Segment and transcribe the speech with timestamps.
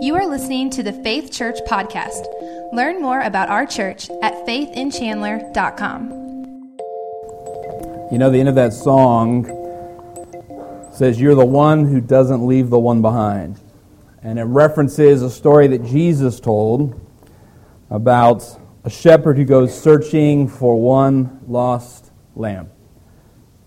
[0.00, 2.26] You are listening to the Faith Church podcast.
[2.72, 6.10] Learn more about our church at faithinchandler.com.
[8.12, 9.44] You know, the end of that song
[10.92, 13.60] says, You're the one who doesn't leave the one behind.
[14.22, 17.00] And it references a story that Jesus told
[17.90, 18.44] about
[18.84, 22.70] a shepherd who goes searching for one lost lamb.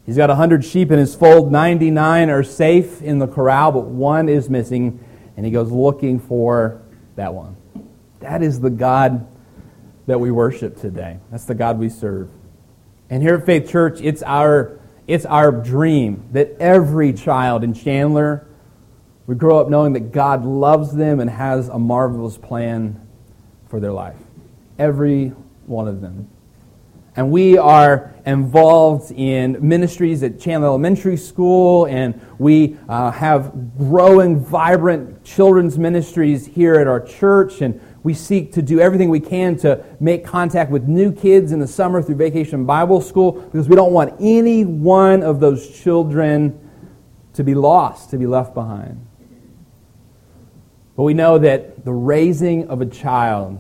[0.07, 4.29] He's got 100 sheep in his fold, 99 are safe in the corral, but one
[4.29, 5.03] is missing,
[5.37, 6.81] and he goes looking for
[7.15, 7.55] that one.
[8.19, 9.27] That is the God
[10.07, 11.19] that we worship today.
[11.31, 12.29] That's the God we serve.
[13.09, 18.47] And here at Faith Church, it's our, it's our dream that every child in Chandler
[19.27, 23.07] would grow up knowing that God loves them and has a marvelous plan
[23.69, 24.17] for their life.
[24.79, 25.29] Every
[25.65, 26.29] one of them.
[27.17, 34.39] And we are involved in ministries at Chandler Elementary School, and we uh, have growing,
[34.39, 37.61] vibrant children's ministries here at our church.
[37.61, 41.59] And we seek to do everything we can to make contact with new kids in
[41.59, 46.69] the summer through Vacation Bible School because we don't want any one of those children
[47.33, 49.03] to be lost, to be left behind.
[50.95, 53.59] But we know that the raising of a child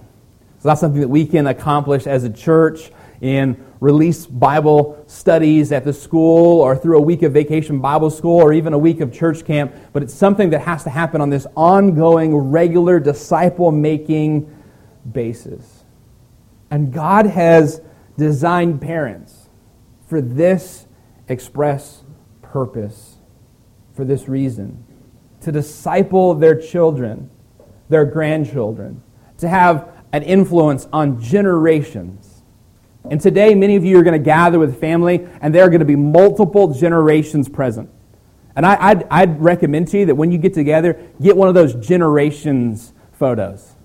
[0.59, 5.83] is not something that we can accomplish as a church in release Bible studies at
[5.83, 9.13] the school or through a week of vacation Bible school or even a week of
[9.13, 14.53] church camp, but it's something that has to happen on this ongoing, regular disciple making
[15.11, 15.83] basis.
[16.69, 17.81] And God has
[18.17, 19.49] designed parents
[20.07, 20.85] for this
[21.27, 22.03] express
[22.41, 23.17] purpose,
[23.93, 24.83] for this reason
[25.41, 27.29] to disciple their children,
[27.89, 29.01] their grandchildren,
[29.37, 32.26] to have an influence on generations
[33.09, 35.79] and today, many of you are going to gather with family, and there are going
[35.79, 37.89] to be multiple generations present.
[38.55, 41.53] And I, would I'd recommend to you that when you get together, get one of
[41.53, 43.75] those generations photos.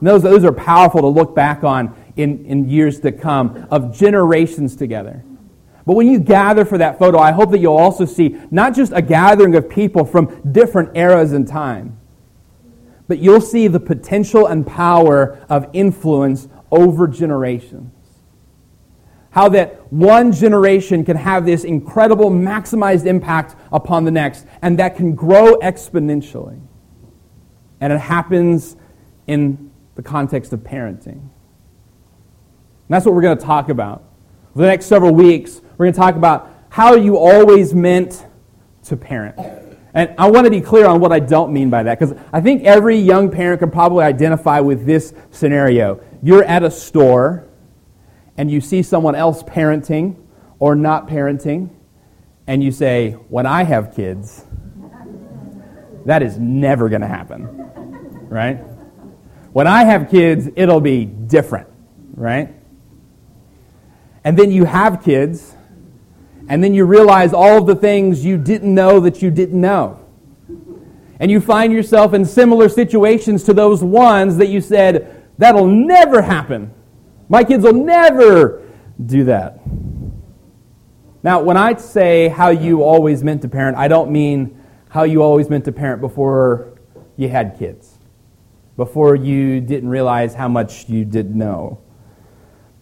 [0.00, 4.76] those, those are powerful to look back on in, in years to come of generations
[4.76, 5.24] together.
[5.86, 8.92] But when you gather for that photo, I hope that you'll also see not just
[8.92, 11.98] a gathering of people from different eras in time,
[13.08, 17.90] but you'll see the potential and power of influence over generations
[19.30, 24.96] how that one generation can have this incredible maximized impact upon the next, and that
[24.96, 26.60] can grow exponentially.
[27.80, 28.76] And it happens
[29.26, 31.06] in the context of parenting.
[31.06, 31.30] And
[32.88, 34.04] that's what we're going to talk about.
[34.52, 38.26] For the next several weeks, we're going to talk about how you always meant
[38.84, 39.38] to parent.
[39.94, 42.40] And I want to be clear on what I don't mean by that, because I
[42.40, 46.00] think every young parent can probably identify with this scenario.
[46.22, 47.48] You're at a store
[48.40, 50.16] and you see someone else parenting
[50.58, 51.68] or not parenting,
[52.46, 54.46] and you say, When I have kids,
[56.06, 57.44] that is never going to happen,
[58.30, 58.54] right?
[59.52, 61.68] When I have kids, it'll be different,
[62.14, 62.54] right?
[64.24, 65.54] And then you have kids,
[66.48, 70.00] and then you realize all of the things you didn't know that you didn't know.
[71.18, 76.22] And you find yourself in similar situations to those ones that you said, that'll never
[76.22, 76.72] happen.
[77.30, 78.60] My kids will never
[79.06, 79.60] do that.
[81.22, 85.22] Now, when I say how you always meant to parent, I don't mean how you
[85.22, 86.80] always meant to parent before
[87.16, 87.98] you had kids,
[88.76, 91.80] before you didn't realize how much you didn't know.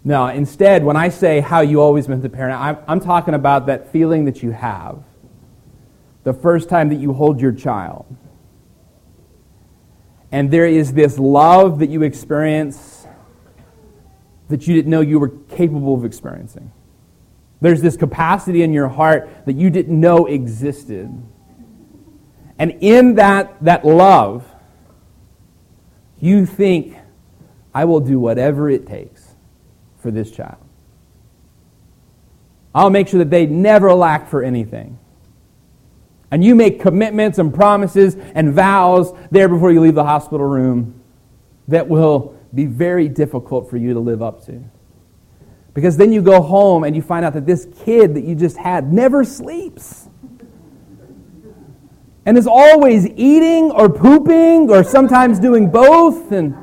[0.03, 3.67] No, instead, when I say how you always meant to parent, I'm, I'm talking about
[3.67, 5.05] that feeling that you have
[6.25, 8.07] the first time that you hold your child.
[10.33, 12.98] And there is this love that you experience
[14.49, 16.73] that you didn't know you were capable of experiencing.
[17.61, 21.11] There's this capacity in your heart that you didn't know existed.
[22.59, 24.45] And in that, that love,
[26.21, 26.97] you think,
[27.75, 29.35] I will do whatever it takes
[29.99, 30.59] for this child.
[32.75, 34.99] I'll make sure that they never lack for anything.
[36.31, 41.01] And you make commitments and promises and vows there before you leave the hospital room
[41.69, 44.63] that will be very difficult for you to live up to.
[45.75, 48.57] Because then you go home and you find out that this kid that you just
[48.57, 50.09] had never sleeps.
[52.25, 56.33] And is always eating or pooping or sometimes doing both.
[56.33, 56.55] And,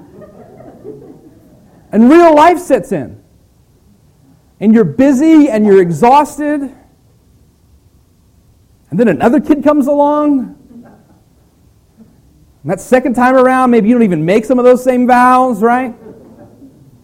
[1.91, 3.23] and real life sets in.
[4.59, 6.61] And you're busy and you're exhausted.
[8.89, 10.64] And then another kid comes along
[12.65, 15.61] and that second time around, maybe you don't even make some of those same vows,
[15.61, 15.93] right?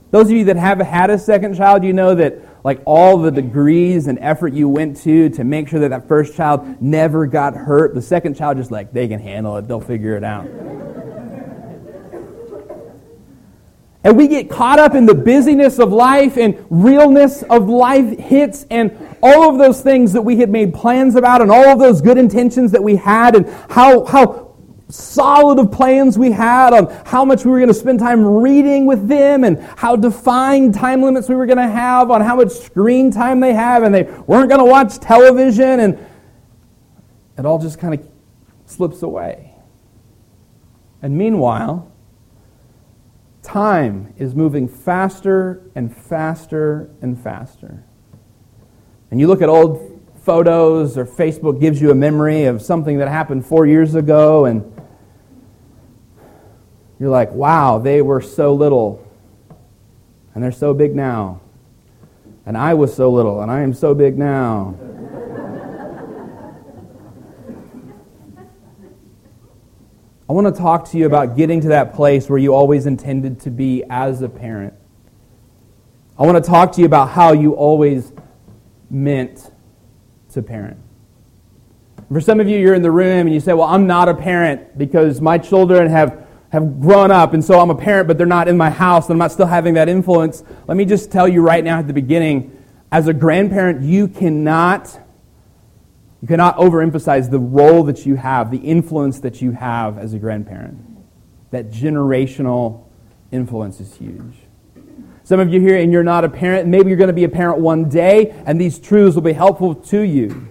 [0.09, 3.29] Those of you that have had a second child, you know that like all the
[3.29, 7.53] degrees and effort you went to to make sure that that first child never got
[7.53, 10.47] hurt, the second child just like they can handle it, they'll figure it out.
[14.03, 18.65] And we get caught up in the busyness of life and realness of life hits
[18.71, 22.01] and all of those things that we had made plans about and all of those
[22.01, 24.50] good intentions that we had and how, how
[24.91, 28.85] solid of plans we had on how much we were going to spend time reading
[28.85, 32.51] with them and how defined time limits we were going to have on how much
[32.51, 36.07] screen time they have and they weren't going to watch television and
[37.37, 38.07] it all just kind of
[38.65, 39.55] slips away.
[41.01, 41.91] And meanwhile,
[43.41, 47.83] time is moving faster and faster and faster.
[49.09, 53.07] And you look at old photos or Facebook gives you a memory of something that
[53.07, 54.80] happened four years ago, and
[57.01, 59.03] you're like, wow, they were so little,
[60.35, 61.41] and they're so big now.
[62.45, 64.75] And I was so little, and I am so big now.
[70.29, 73.39] I want to talk to you about getting to that place where you always intended
[73.41, 74.75] to be as a parent.
[76.19, 78.13] I want to talk to you about how you always
[78.91, 79.49] meant
[80.33, 80.77] to parent.
[82.11, 84.13] For some of you, you're in the room and you say, Well, I'm not a
[84.13, 88.27] parent because my children have, have grown up, and so I'm a parent, but they're
[88.27, 90.43] not in my house, and I'm not still having that influence.
[90.67, 92.57] Let me just tell you right now at the beginning
[92.91, 94.99] as a grandparent, you cannot
[96.21, 100.19] you cannot overemphasize the role that you have, the influence that you have as a
[100.19, 100.77] grandparent.
[101.49, 102.83] That generational
[103.31, 104.35] influence is huge.
[105.23, 107.29] Some of you here and you're not a parent, maybe you're going to be a
[107.29, 110.47] parent one day, and these truths will be helpful to you.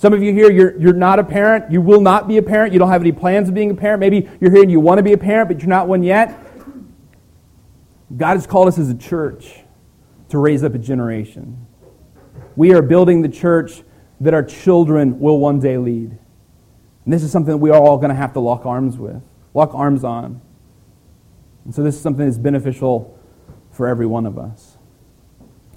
[0.00, 2.72] Some of you here, you're, you're not a parent, you will not be a parent,
[2.72, 4.00] you don't have any plans of being a parent.
[4.00, 6.42] Maybe you're here and you want to be a parent, but you're not one yet.
[8.16, 9.60] God has called us as a church
[10.30, 11.66] to raise up a generation.
[12.56, 13.82] We are building the church
[14.20, 16.18] that our children will one day lead.
[17.04, 19.20] And this is something that we are all going to have to lock arms with,
[19.52, 20.40] lock arms on.
[21.66, 23.18] And so this is something that's beneficial
[23.70, 24.69] for every one of us.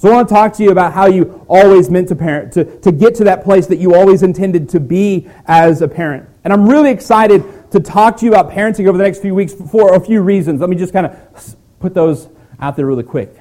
[0.03, 2.65] So I want to talk to you about how you always meant to parent, to,
[2.81, 6.27] to get to that place that you always intended to be as a parent.
[6.43, 9.53] And I'm really excited to talk to you about parenting over the next few weeks
[9.53, 10.59] for a few reasons.
[10.59, 12.27] Let me just kind of put those
[12.59, 13.33] out there really quick.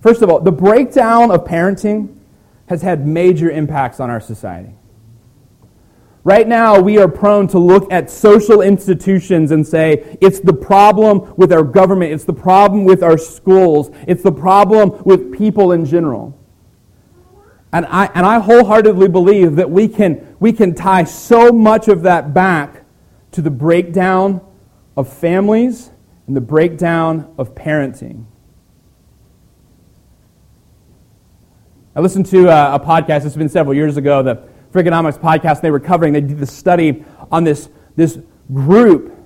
[0.00, 2.16] First of all, the breakdown of parenting
[2.66, 4.74] has had major impacts on our society.
[6.22, 11.34] Right now, we are prone to look at social institutions and say, it's the problem
[11.36, 15.86] with our government, it's the problem with our schools, it's the problem with people in
[15.86, 16.38] general.
[17.72, 22.02] And I, and I wholeheartedly believe that we can, we can tie so much of
[22.02, 22.84] that back
[23.32, 24.42] to the breakdown
[24.96, 25.90] of families
[26.26, 28.26] and the breakdown of parenting.
[31.94, 35.56] I listened to a, uh, a podcast, it's been several years ago, the Freakonomics podcast,
[35.56, 38.18] and they were covering, they did the study on this, this
[38.52, 39.16] group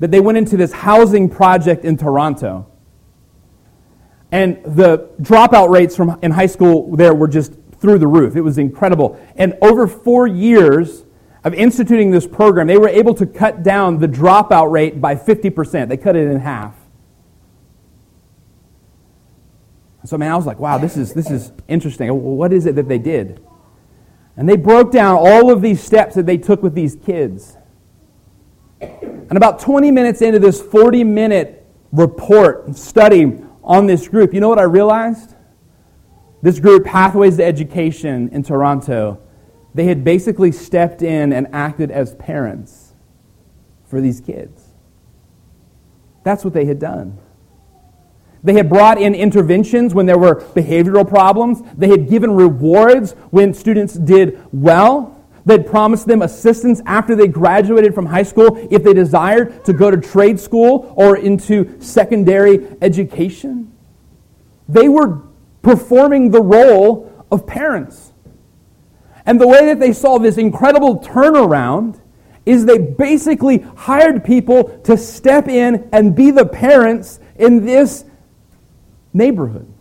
[0.00, 2.66] that they went into this housing project in Toronto.
[4.32, 8.34] And the dropout rates from in high school there were just through the roof.
[8.34, 9.20] It was incredible.
[9.36, 11.04] And over four years
[11.44, 15.88] of instituting this program, they were able to cut down the dropout rate by 50%.
[15.88, 16.74] They cut it in half.
[20.04, 22.08] so, man, I was like, wow, this is, this is interesting.
[22.10, 23.42] What is it that they did?
[24.36, 27.56] And they broke down all of these steps that they took with these kids.
[28.80, 34.48] And about 20 minutes into this 40 minute report study on this group, you know
[34.48, 35.34] what I realized?
[36.42, 39.20] This group, Pathways to Education in Toronto,
[39.72, 42.92] they had basically stepped in and acted as parents
[43.86, 44.74] for these kids.
[46.22, 47.18] That's what they had done.
[48.44, 51.62] They had brought in interventions when there were behavioral problems.
[51.76, 55.24] They had given rewards when students did well.
[55.46, 59.90] They'd promised them assistance after they graduated from high school if they desired to go
[59.90, 63.72] to trade school or into secondary education.
[64.68, 65.22] They were
[65.62, 68.12] performing the role of parents.
[69.26, 71.98] And the way that they saw this incredible turnaround
[72.44, 78.04] is they basically hired people to step in and be the parents in this
[79.14, 79.72] neighborhood.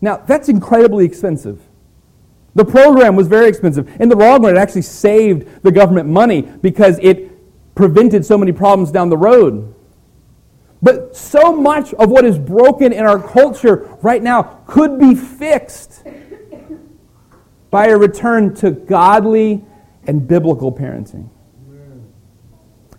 [0.00, 1.60] Now, that's incredibly expensive.
[2.54, 3.88] The program was very expensive.
[4.00, 7.30] In the long run, it actually saved the government money because it
[7.74, 9.74] prevented so many problems down the road.
[10.82, 16.04] But so much of what is broken in our culture right now could be fixed
[17.70, 19.64] by a return to godly
[20.06, 21.28] and biblical parenting.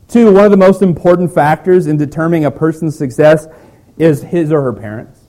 [0.08, 3.48] Two, one of the most important factors in determining a person's success
[4.00, 5.20] is his or her parents.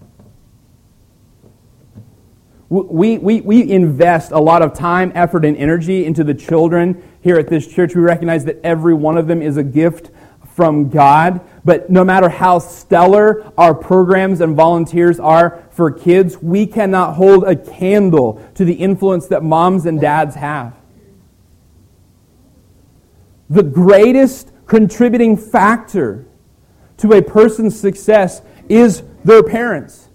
[2.71, 7.37] We, we, we invest a lot of time, effort, and energy into the children here
[7.37, 7.97] at this church.
[7.97, 10.13] We recognize that every one of them is a gift
[10.55, 11.41] from God.
[11.65, 17.43] But no matter how stellar our programs and volunteers are for kids, we cannot hold
[17.43, 20.77] a candle to the influence that moms and dads have.
[23.49, 26.25] The greatest contributing factor
[27.01, 30.09] to a person's success is their parents.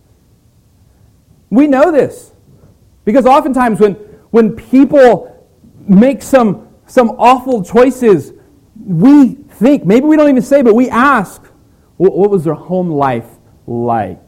[1.49, 2.31] We know this
[3.03, 3.93] because oftentimes when,
[4.31, 5.47] when people
[5.79, 8.33] make some, some awful choices,
[8.75, 11.41] we think, maybe we don't even say, but we ask,
[11.97, 13.27] what was their home life
[13.67, 14.19] like?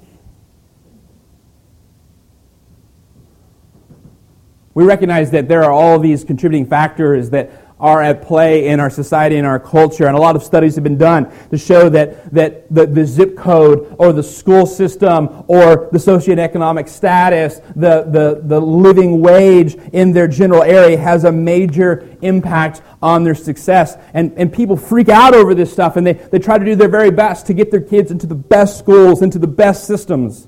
[4.73, 8.89] We recognize that there are all these contributing factors that are at play in our
[8.89, 10.07] society and our culture.
[10.07, 13.37] And a lot of studies have been done to show that, that the, the zip
[13.37, 20.11] code or the school system or the socioeconomic status, the, the, the living wage in
[20.11, 23.97] their general area has a major impact on their success.
[24.13, 26.89] And, and people freak out over this stuff and they, they try to do their
[26.89, 30.47] very best to get their kids into the best schools, into the best systems.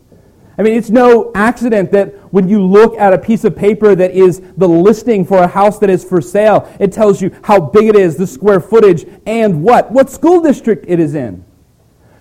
[0.60, 4.12] I mean, it's no accident that when you look at a piece of paper that
[4.12, 7.88] is the listing for a house that is for sale, it tells you how big
[7.88, 9.90] it is, the square footage, and what?
[9.90, 11.46] What school district it is in.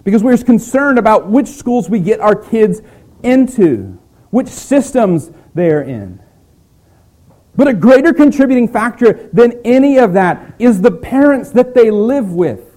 [0.04, 2.80] Because we're concerned about which schools we get our kids
[3.25, 3.99] into,
[4.30, 6.23] which systems they are in.
[7.57, 12.33] But a greater contributing factor than any of that is the parents that they live
[12.33, 12.67] with.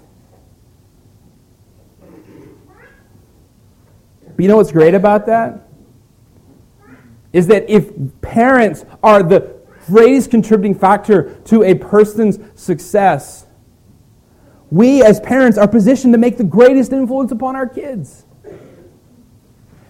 [4.36, 5.68] But you know what's great about that?
[7.34, 9.56] Is that if parents are the
[9.88, 13.46] greatest contributing factor to a person's success,
[14.70, 18.26] we as parents are positioned to make the greatest influence upon our kids.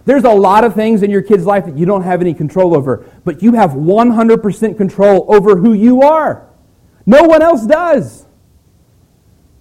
[0.05, 2.75] There's a lot of things in your kid's life that you don't have any control
[2.75, 6.49] over, but you have 100% control over who you are.
[7.05, 8.25] No one else does.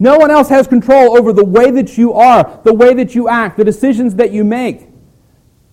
[0.01, 3.29] No one else has control over the way that you are, the way that you
[3.29, 4.89] act, the decisions that you make.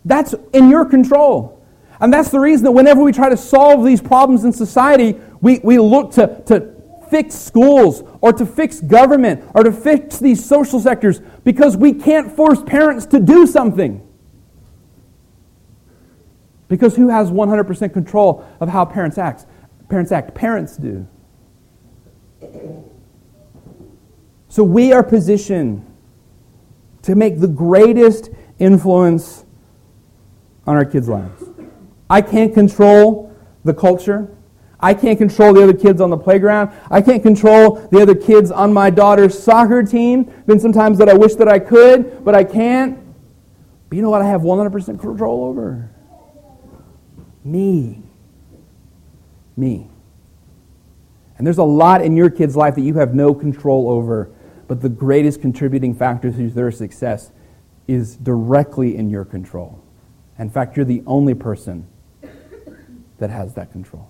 [0.03, 1.65] That's in your control.
[2.01, 5.59] And that's the reason that whenever we try to solve these problems in society, we,
[5.59, 6.73] we look to, to
[7.09, 12.35] fix schools or to fix government or to fix these social sectors because we can't
[12.35, 14.05] force parents to do something.
[16.67, 19.45] Because who has 100% control of how parents act?
[19.87, 20.35] Parents act.
[20.35, 21.07] Parents do.
[24.57, 25.85] So we are positioned
[27.03, 29.45] to make the greatest influence
[30.65, 31.43] on our kids' lives.
[32.09, 33.31] I can't control
[33.63, 34.35] the culture.
[34.79, 36.71] I can't control the other kids on the playground.
[36.89, 40.23] I can't control the other kids on my daughter's soccer team.
[40.47, 42.97] Been sometimes that I wish that I could, but I can't.
[43.89, 45.91] But you know what I have 100% control over?
[47.43, 48.01] Me.
[49.55, 49.87] Me.
[51.37, 54.31] And there's a lot in your kid's life that you have no control over
[54.67, 57.31] but the greatest contributing factor to their success
[57.87, 59.81] is directly in your control.
[60.37, 61.87] In fact, you're the only person
[63.17, 64.09] that has that control.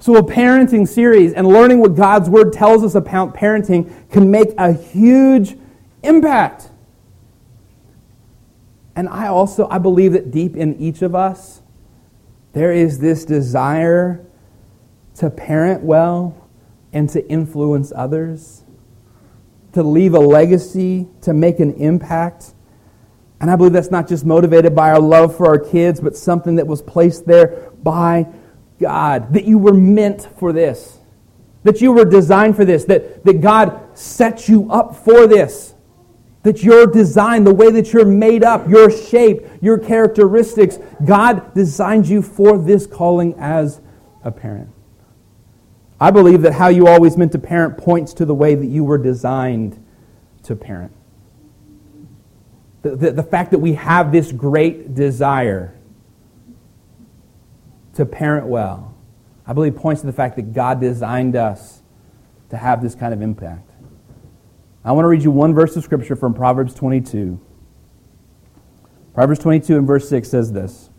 [0.00, 4.48] So, a parenting series and learning what God's Word tells us about parenting can make
[4.58, 5.56] a huge
[6.02, 6.70] impact.
[8.96, 11.62] And I also I believe that deep in each of us
[12.52, 14.24] there is this desire
[15.14, 16.41] to parent well
[16.92, 18.64] and to influence others,
[19.72, 22.54] to leave a legacy, to make an impact.
[23.40, 26.56] And I believe that's not just motivated by our love for our kids, but something
[26.56, 28.26] that was placed there by
[28.78, 29.32] God.
[29.32, 30.98] That you were meant for this.
[31.64, 32.84] That you were designed for this.
[32.84, 35.74] That, that God set you up for this.
[36.42, 42.08] That your design, the way that you're made up, your shape, your characteristics, God designed
[42.08, 43.80] you for this calling as
[44.24, 44.68] a parent.
[46.02, 48.82] I believe that how you always meant to parent points to the way that you
[48.82, 49.80] were designed
[50.42, 50.90] to parent.
[52.82, 55.78] The, the, the, fact that we have this great desire
[57.94, 58.96] to parent well,
[59.46, 61.82] I believe points to the fact that God designed us
[62.50, 63.70] to have this kind of impact.
[64.84, 67.40] I want to read you one verse of Scripture from Proverbs 22.
[69.14, 70.90] Proverbs 22 and verse 6 says this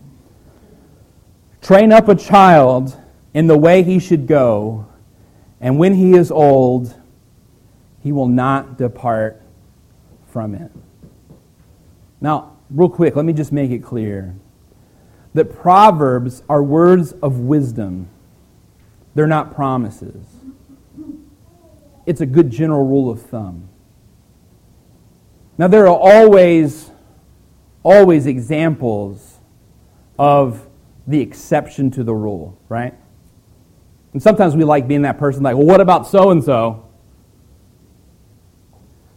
[1.62, 2.98] Train up a child
[3.34, 4.88] in the way he should go
[5.64, 6.94] and when he is old,
[8.02, 9.42] he will not depart
[10.28, 10.70] from it.
[12.20, 14.36] Now, real quick, let me just make it clear
[15.34, 18.10] that Proverbs are words of wisdom,
[19.16, 20.26] they're not promises.
[22.06, 23.70] It's a good general rule of thumb.
[25.58, 26.92] Now, there are always,
[27.84, 29.40] always examples
[30.20, 30.68] of
[31.08, 32.96] the exception to the rule, right?
[34.14, 36.88] And sometimes we like being that person like, well, what about so and so?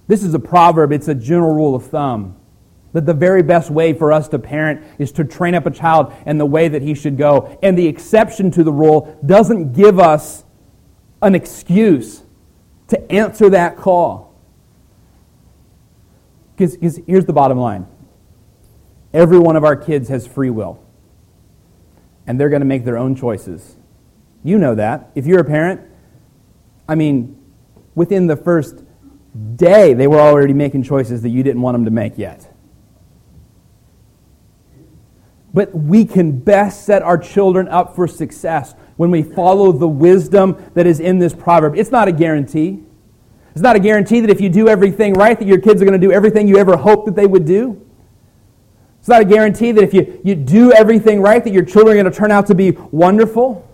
[0.09, 2.37] This is a proverb, it's a general rule of thumb.
[2.93, 6.15] That the very best way for us to parent is to train up a child
[6.25, 7.59] in the way that he should go.
[7.63, 10.45] And the exception to the rule doesn't give us
[11.21, 12.23] an excuse
[12.89, 14.35] to answer that call.
[16.57, 17.87] Because here's the bottom line
[19.13, 20.83] every one of our kids has free will,
[22.27, 23.76] and they're going to make their own choices.
[24.47, 25.11] You know that.
[25.17, 25.81] If you're a parent,
[26.89, 27.37] I mean,
[27.97, 28.81] within the first
[29.57, 32.49] day, they were already making choices that you didn't want them to make yet.
[35.53, 40.57] But we can best set our children up for success when we follow the wisdom
[40.75, 41.75] that is in this proverb.
[41.75, 42.85] It's not a guarantee.
[43.51, 46.01] It's not a guarantee that if you do everything right, that your kids are going
[46.01, 47.85] to do everything you ever hoped that they would do.
[49.01, 52.01] It's not a guarantee that if you, you do everything right, that your children are
[52.01, 53.67] going to turn out to be wonderful.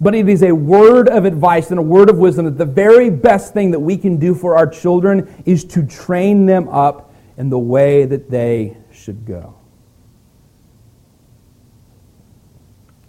[0.00, 3.10] But it is a word of advice and a word of wisdom that the very
[3.10, 7.50] best thing that we can do for our children is to train them up in
[7.50, 9.54] the way that they should go.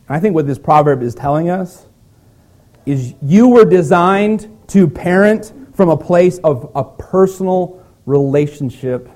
[0.09, 1.85] I think what this proverb is telling us
[2.85, 9.09] is you were designed to parent from a place of a personal relationship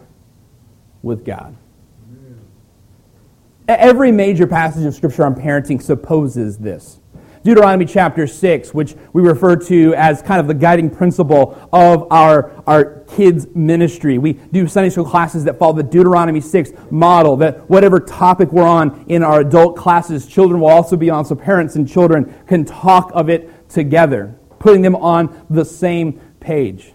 [1.01, 1.55] with God.
[3.67, 6.99] Every major passage of Scripture on parenting supposes this.
[7.45, 12.51] Deuteronomy chapter 6, which we refer to as kind of the guiding principle of our,
[12.65, 14.17] our kids' ministry.
[14.17, 18.63] We do Sunday school classes that follow the Deuteronomy 6 model, that whatever topic we're
[18.63, 22.65] on in our adult classes, children will also be on, so parents and children can
[22.65, 26.93] talk of it together, putting them on the same page.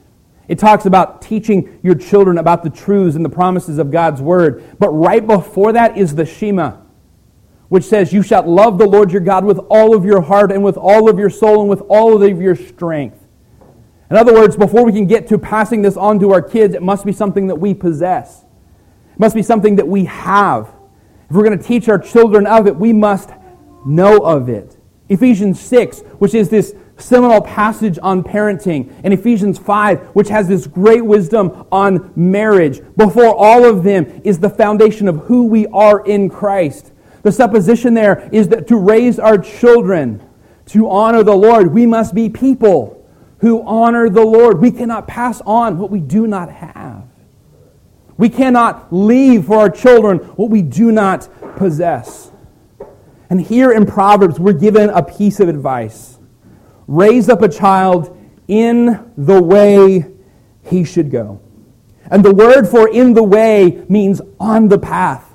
[0.48, 4.64] It talks about teaching your children about the truths and the promises of God's word.
[4.80, 6.78] But right before that is the Shema
[7.70, 10.62] which says, You shall love the Lord your God with all of your heart and
[10.62, 13.16] with all of your soul and with all of your strength.
[14.10, 16.82] In other words, before we can get to passing this on to our kids, it
[16.82, 18.44] must be something that we possess.
[19.12, 20.74] It must be something that we have.
[21.30, 23.30] If we're going to teach our children of it, we must
[23.86, 24.76] know of it.
[25.08, 30.66] Ephesians 6, which is this seminal passage on parenting, and Ephesians 5, which has this
[30.66, 32.80] great wisdom on marriage.
[32.96, 36.89] Before all of them is the foundation of who we are in Christ.
[37.22, 40.26] The supposition there is that to raise our children
[40.66, 43.04] to honor the Lord, we must be people
[43.40, 44.60] who honor the Lord.
[44.60, 47.04] We cannot pass on what we do not have.
[48.16, 52.30] We cannot leave for our children what we do not possess.
[53.30, 56.18] And here in Proverbs, we're given a piece of advice
[56.86, 58.16] raise up a child
[58.48, 60.04] in the way
[60.64, 61.40] he should go.
[62.10, 65.29] And the word for in the way means on the path.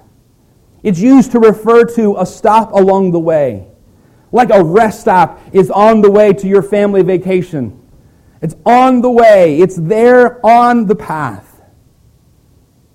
[0.86, 3.66] It's used to refer to a stop along the way.
[4.32, 7.82] Like a rest stop is on the way to your family vacation.
[8.40, 11.60] It's on the way, it's there on the path.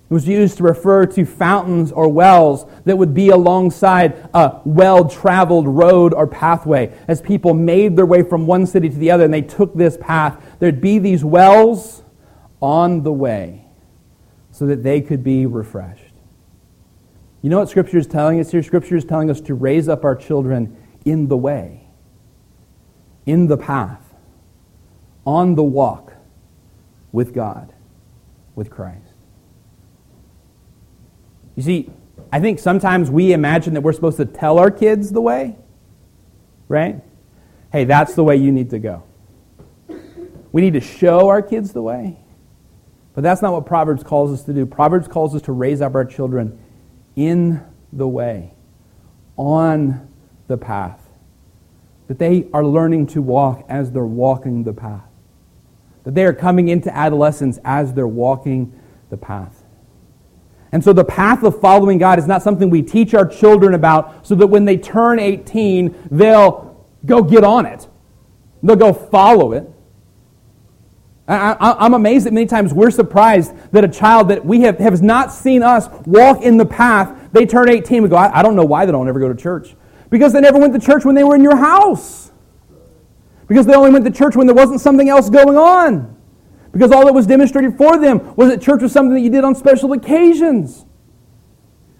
[0.09, 5.09] It was used to refer to fountains or wells that would be alongside a well
[5.09, 6.97] traveled road or pathway.
[7.09, 9.97] As people made their way from one city to the other and they took this
[9.97, 12.03] path, there'd be these wells
[12.61, 13.65] on the way
[14.49, 16.10] so that they could be refreshed.
[17.41, 18.61] You know what Scripture is telling us here?
[18.61, 21.87] Scripture is telling us to raise up our children in the way,
[23.25, 24.13] in the path,
[25.25, 26.13] on the walk
[27.11, 27.73] with God,
[28.55, 29.13] with Christ.
[31.55, 31.89] You see,
[32.31, 35.57] I think sometimes we imagine that we're supposed to tell our kids the way,
[36.67, 37.01] right?
[37.71, 39.03] Hey, that's the way you need to go.
[40.51, 42.17] We need to show our kids the way.
[43.13, 44.65] But that's not what Proverbs calls us to do.
[44.65, 46.60] Proverbs calls us to raise up our children
[47.15, 48.53] in the way,
[49.37, 50.07] on
[50.47, 50.99] the path.
[52.07, 55.07] That they are learning to walk as they're walking the path.
[56.03, 58.77] That they are coming into adolescence as they're walking
[59.09, 59.63] the path.
[60.71, 64.25] And so the path of following God is not something we teach our children about
[64.25, 67.87] so that when they turn 18, they'll go get on it.
[68.63, 69.69] They'll go follow it.
[71.31, 75.01] I, am amazed that many times we're surprised that a child that we have has
[75.01, 78.03] not seen us walk in the path, they turn 18.
[78.03, 79.75] We go, I, I don't know why they don't ever go to church.
[80.09, 82.31] Because they never went to church when they were in your house.
[83.47, 86.17] Because they only went to church when there wasn't something else going on.
[86.73, 89.43] Because all that was demonstrated for them was that church was something that you did
[89.43, 90.85] on special occasions.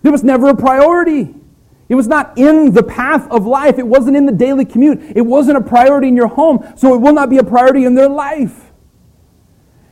[0.03, 1.35] It was never a priority.
[1.87, 3.77] It was not in the path of life.
[3.77, 5.01] It wasn't in the daily commute.
[5.15, 7.95] It wasn't a priority in your home, so it will not be a priority in
[7.95, 8.70] their life.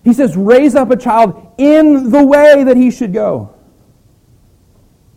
[0.04, 3.54] He says, raise up a child in the way that he should go.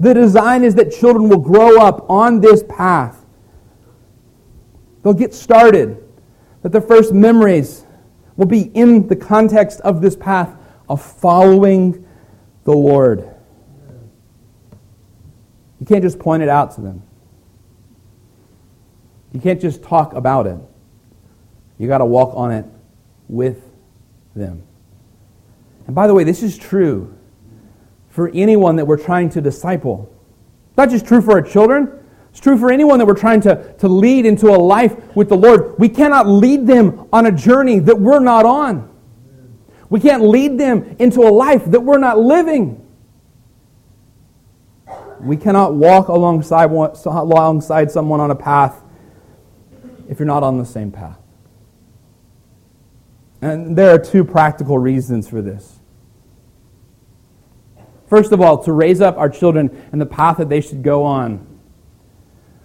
[0.00, 3.24] The design is that children will grow up on this path.
[5.02, 6.02] They'll get started,
[6.62, 7.86] that their first memories
[8.36, 10.50] will be in the context of this path
[10.88, 12.06] of following
[12.64, 13.28] the Lord.
[15.80, 17.02] You can't just point it out to them.
[19.32, 20.58] You can't just talk about it.
[21.78, 22.66] You got to walk on it
[23.28, 23.62] with
[24.34, 24.62] them.
[25.92, 27.14] And by the way, this is true
[28.08, 30.10] for anyone that we're trying to disciple.
[30.74, 33.88] Not just true for our children, it's true for anyone that we're trying to, to
[33.88, 35.78] lead into a life with the Lord.
[35.78, 38.88] We cannot lead them on a journey that we're not on.
[39.90, 42.82] We can't lead them into a life that we're not living.
[45.20, 48.82] We cannot walk alongside, alongside someone on a path
[50.08, 51.18] if you're not on the same path.
[53.42, 55.80] And there are two practical reasons for this.
[58.12, 61.02] First of all, to raise up our children in the path that they should go
[61.02, 61.46] on,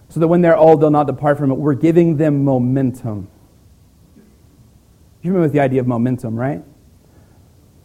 [0.09, 1.53] so that when they're old, they'll not depart from it.
[1.53, 3.29] We're giving them momentum.
[5.21, 6.65] You remember the idea of momentum, right?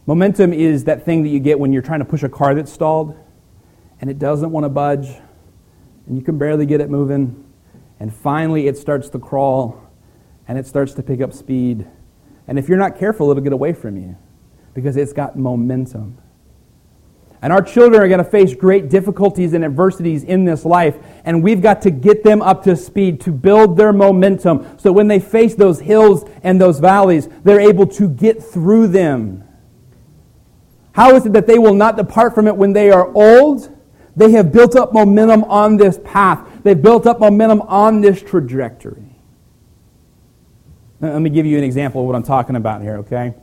[0.05, 2.69] Momentum is that thing that you get when you're trying to push a car that's
[2.69, 3.17] stalled
[4.01, 5.07] and it doesn't want to budge
[6.05, 7.45] and you can barely get it moving.
[7.97, 9.89] And finally, it starts to crawl
[10.49, 11.87] and it starts to pick up speed.
[12.45, 14.17] And if you're not careful, it'll get away from you
[14.73, 16.17] because it's got momentum.
[17.43, 21.43] And our children are going to face great difficulties and adversities in this life, and
[21.43, 25.19] we've got to get them up to speed to build their momentum so when they
[25.19, 29.43] face those hills and those valleys, they're able to get through them.
[30.93, 33.77] How is it that they will not depart from it when they are old?
[34.15, 36.47] They have built up momentum on this path.
[36.63, 39.17] They've built up momentum on this trajectory.
[41.01, 43.33] Let me give you an example of what I'm talking about here, okay?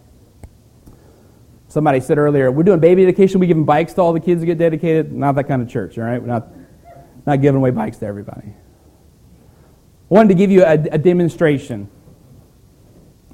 [1.71, 4.47] Somebody said earlier, we're doing baby dedication, we giving bikes to all the kids to
[4.47, 5.13] get dedicated.
[5.13, 6.21] Not that kind of church, all right?
[6.21, 6.49] We're not,
[7.27, 8.49] not giving away bikes to everybody.
[8.49, 11.89] I wanted to give you a, a demonstration.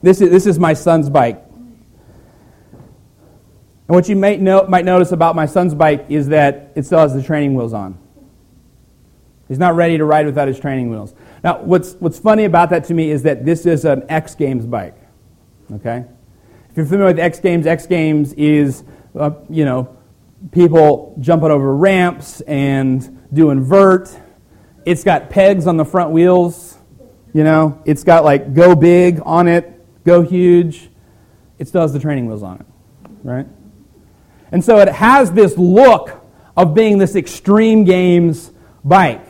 [0.03, 1.43] This is, this is my son's bike.
[3.89, 6.99] And what you might, know, might notice about my son's bike is that it still
[6.99, 7.97] has the training wheels on.
[9.49, 11.15] He's not ready to ride without his training wheels.
[11.43, 14.67] Now, what's, what's funny about that to me is that this is an X Games
[14.67, 14.99] bike.
[15.73, 16.05] Okay?
[16.77, 18.85] If you're familiar with X Games, X Games is,
[19.19, 19.97] uh, you know,
[20.53, 24.15] people jumping over ramps and doing vert.
[24.85, 26.77] It's got pegs on the front wheels.
[27.33, 30.91] You know, it's got like go big on it, go huge.
[31.59, 32.67] It still has the training wheels on it,
[33.23, 33.47] right?
[34.53, 36.23] And so it has this look
[36.59, 38.53] of being this extreme games
[38.85, 39.27] bike,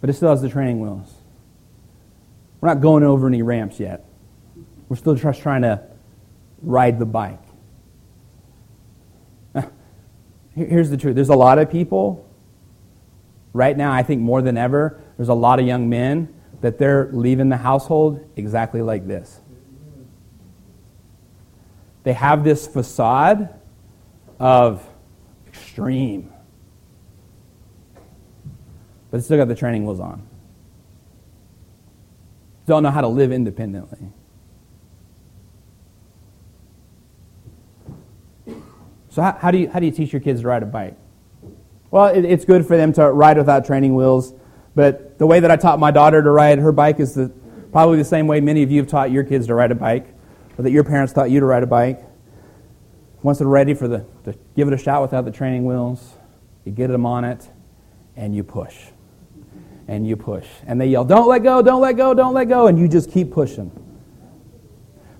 [0.00, 1.12] but it still has the training wheels.
[2.60, 4.04] We're not going over any ramps yet.
[4.88, 5.95] We're still just trying to
[6.66, 7.40] ride the bike.
[10.54, 12.28] Here's the truth there's a lot of people,
[13.54, 17.08] right now, I think more than ever, there's a lot of young men that they're
[17.12, 19.40] leaving the household exactly like this.
[22.02, 23.48] They have this facade
[24.38, 24.86] of
[25.46, 26.32] extreme.
[29.10, 30.26] But they still got the training wheels on.
[32.66, 34.12] Don't know how to live independently.
[39.16, 40.94] So, how, how, do, you, how do you teach your kids to ride a bike?
[41.90, 44.34] Well, it, it's good for them to ride without training wheels,
[44.74, 47.32] but the way that I taught my daughter to ride her bike is the,
[47.72, 50.06] probably the same way many of you have taught your kids to ride a bike,
[50.58, 52.04] or that your parents taught you to ride a bike.
[53.22, 56.12] Once they're ready for the, to give it a shot without the training wheels,
[56.66, 57.48] you get them on it,
[58.16, 58.76] and you push.
[59.88, 60.46] And you push.
[60.66, 62.66] And they yell, Don't let go, don't let go, don't let go.
[62.66, 63.70] And you just keep pushing.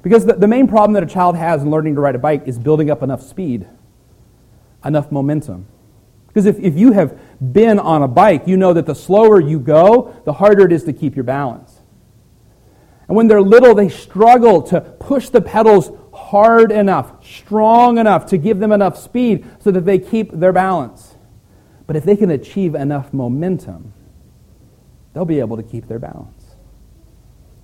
[0.02, 2.42] Because the, the main problem that a child has in learning to ride a bike
[2.44, 3.66] is building up enough speed,
[4.86, 5.66] enough momentum.
[6.28, 7.18] Because if, if you have
[7.52, 10.84] been on a bike, you know that the slower you go, the harder it is
[10.84, 11.80] to keep your balance.
[13.08, 18.38] And when they're little, they struggle to push the pedals hard enough, strong enough to
[18.38, 21.14] give them enough speed so that they keep their balance.
[21.86, 23.92] But if they can achieve enough momentum,
[25.14, 26.35] they'll be able to keep their balance.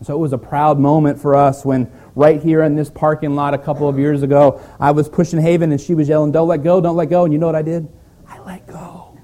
[0.04, 3.54] So it was a proud moment for us when, right here in this parking lot
[3.54, 6.62] a couple of years ago, I was pushing Haven and she was yelling, Don't let
[6.62, 7.24] go, don't let go.
[7.24, 7.88] And you know what I did?
[8.26, 9.16] I let go.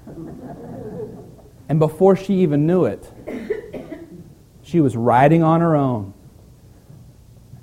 [1.67, 3.11] and before she even knew it,
[4.61, 6.13] she was riding on her own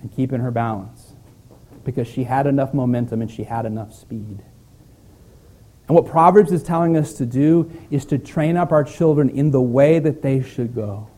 [0.02, 1.14] and keeping her balance
[1.84, 4.42] because she had enough momentum and she had enough speed.
[5.88, 9.52] And what Proverbs is telling us to do is to train up our children in
[9.52, 11.08] the way that they should go.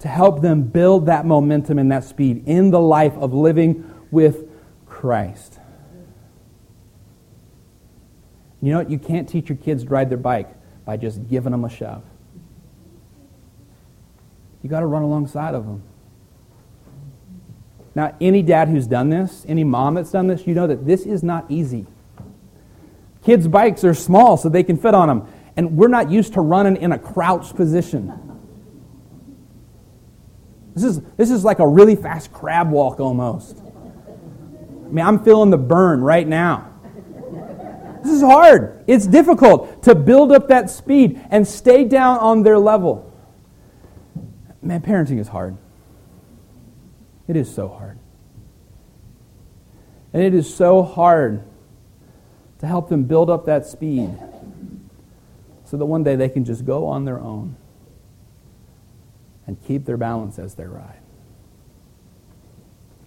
[0.00, 4.48] To help them build that momentum and that speed in the life of living with
[4.86, 5.58] Christ.
[8.60, 8.90] You know what?
[8.90, 10.50] You can't teach your kids to ride their bike
[10.84, 12.02] by just giving them a shove.
[14.62, 15.82] You got to run alongside of them.
[17.94, 21.06] Now, any dad who's done this, any mom that's done this, you know that this
[21.06, 21.86] is not easy.
[23.24, 26.40] Kids' bikes are small so they can fit on them, and we're not used to
[26.40, 28.27] running in a crouched position.
[30.78, 33.58] This is, this is like a really fast crab walk almost.
[33.58, 36.72] I mean, I'm feeling the burn right now.
[38.04, 38.84] This is hard.
[38.86, 43.12] It's difficult to build up that speed and stay down on their level.
[44.62, 45.56] Man, parenting is hard.
[47.26, 47.98] It is so hard.
[50.12, 51.42] And it is so hard
[52.60, 54.16] to help them build up that speed
[55.64, 57.56] so that one day they can just go on their own
[59.48, 61.00] and keep their balance as they ride.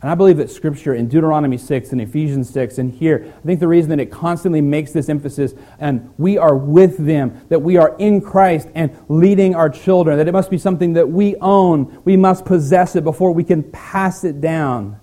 [0.02, 3.60] And I believe that Scripture in Deuteronomy 6 and Ephesians 6 and here, I think
[3.60, 7.78] the reason that it constantly makes this emphasis, and we are with them, that we
[7.78, 12.02] are in Christ and leading our children, that it must be something that we own,
[12.04, 15.00] we must possess it before we can pass it down.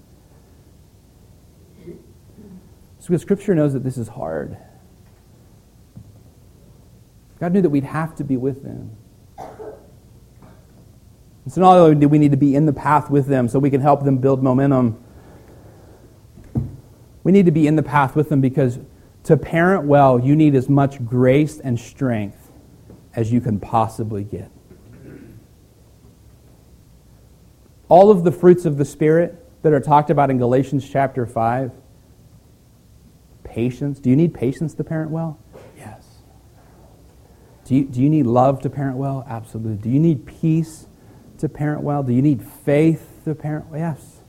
[2.99, 4.59] So because Scripture knows that this is hard.
[7.39, 8.98] God knew that we'd have to be with them.
[11.49, 13.59] And so not only do we need to be in the path with them so
[13.59, 15.03] we can help them build momentum,
[17.25, 18.79] we need to be in the path with them because
[19.23, 22.53] to parent well, you need as much grace and strength
[23.15, 24.51] as you can possibly get.
[27.89, 31.73] All of the fruits of the Spirit that are talked about in Galatians chapter 5
[33.45, 33.99] patience.
[34.01, 35.39] Do you need patience to parent well?
[35.79, 36.05] Yes.
[37.65, 39.25] Do you, do you need love to parent well?
[39.27, 39.83] Absolutely.
[39.83, 40.88] Do you need peace
[41.39, 42.03] to parent well?
[42.03, 43.81] Do you need faith to parent well?
[43.81, 44.21] Yes.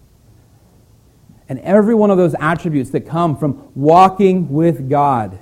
[1.47, 5.39] And every one of those attributes that come from walking with God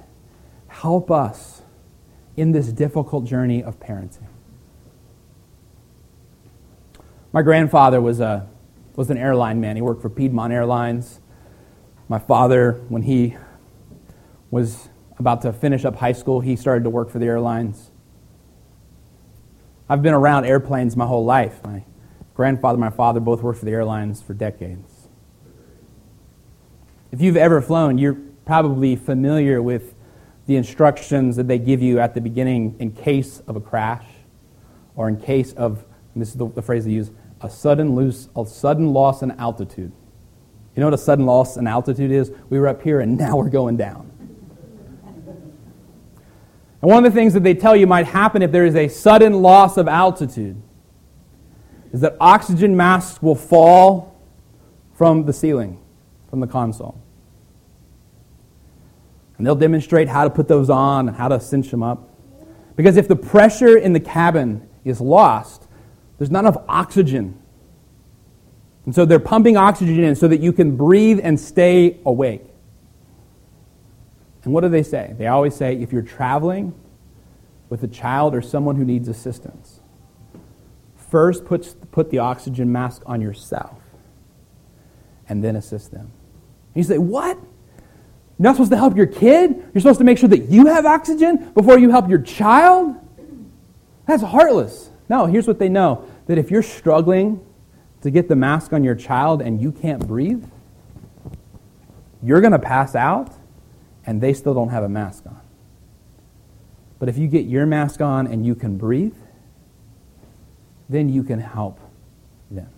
[0.68, 1.62] help us
[2.38, 4.28] in this difficult journey of parenting.
[7.34, 8.48] My grandfather was, a,
[8.96, 9.76] was an airline man.
[9.76, 11.20] He worked for Piedmont Airlines.
[12.08, 13.36] My father, when he
[14.50, 14.88] was
[15.20, 17.92] about to finish up high school, he started to work for the airlines.
[19.90, 21.64] I've been around airplanes my whole life.
[21.64, 21.84] My
[22.34, 25.08] grandfather and my father both worked for the airlines for decades.
[27.12, 29.96] If you've ever flown, you're probably familiar with
[30.46, 34.06] the instructions that they give you at the beginning in case of a crash
[34.96, 38.46] or in case of, this is the, the phrase they use, a sudden, loose, a
[38.46, 39.92] sudden loss in altitude.
[40.76, 42.32] You know what a sudden loss in altitude is?
[42.50, 44.12] We were up here and now we're going down.
[46.82, 48.88] And one of the things that they tell you might happen if there is a
[48.88, 50.62] sudden loss of altitude
[51.92, 54.22] is that oxygen masks will fall
[54.94, 55.80] from the ceiling,
[56.30, 57.02] from the console.
[59.38, 62.10] And they'll demonstrate how to put those on and how to cinch them up.
[62.76, 65.68] Because if the pressure in the cabin is lost,
[66.18, 67.40] there's not enough oxygen.
[68.86, 72.46] And so they're pumping oxygen in so that you can breathe and stay awake.
[74.48, 75.14] And what do they say?
[75.18, 76.74] They always say if you're traveling
[77.68, 79.82] with a child or someone who needs assistance,
[80.96, 83.78] first put, put the oxygen mask on yourself
[85.28, 86.14] and then assist them.
[86.74, 87.36] And you say, What?
[87.36, 87.44] You're
[88.40, 89.70] not supposed to help your kid?
[89.74, 92.96] You're supposed to make sure that you have oxygen before you help your child?
[94.06, 94.92] That's heartless.
[95.10, 97.46] No, here's what they know that if you're struggling
[98.00, 100.46] to get the mask on your child and you can't breathe,
[102.24, 103.37] you're going to pass out
[104.08, 105.42] and they still don't have a mask on.
[106.98, 109.16] But if you get your mask on and you can breathe,
[110.90, 111.80] then you can help
[112.50, 112.70] them.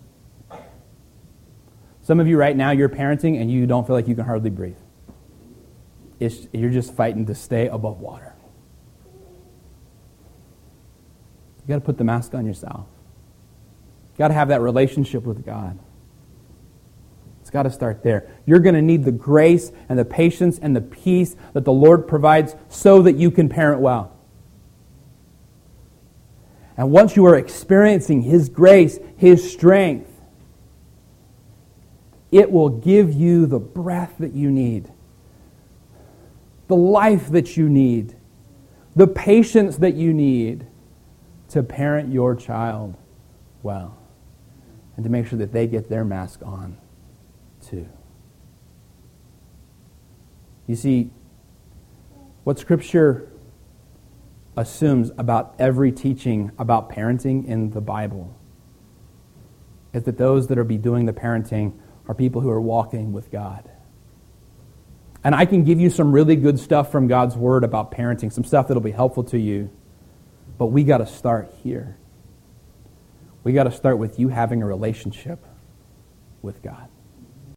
[2.02, 4.50] Some of you right now, you're parenting and you don't feel like you can hardly
[4.50, 4.76] breathe.
[6.18, 8.34] It's, you're just fighting to stay above water.
[11.62, 12.86] You got to put the mask on yourself.
[14.14, 15.78] You got to have that relationship with God.
[17.50, 18.28] It's got to start there.
[18.46, 22.06] You're going to need the grace and the patience and the peace that the Lord
[22.06, 24.16] provides so that you can parent well.
[26.76, 30.08] And once you are experiencing His grace, His strength,
[32.30, 34.88] it will give you the breath that you need,
[36.68, 38.14] the life that you need,
[38.94, 40.68] the patience that you need
[41.48, 42.96] to parent your child
[43.64, 43.98] well
[44.94, 46.76] and to make sure that they get their mask on
[47.70, 47.88] too.
[50.66, 51.10] You see,
[52.44, 53.30] what Scripture
[54.56, 58.36] assumes about every teaching about parenting in the Bible
[59.92, 61.72] is that those that are be doing the parenting
[62.06, 63.70] are people who are walking with God.
[65.22, 68.44] And I can give you some really good stuff from God's Word about parenting, some
[68.44, 69.70] stuff that'll be helpful to you.
[70.58, 71.96] But we got to start here.
[73.44, 75.44] We got to start with you having a relationship
[76.42, 76.89] with God.